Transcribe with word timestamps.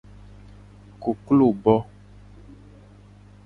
Koklo 1.03 1.47
bo. 1.63 1.75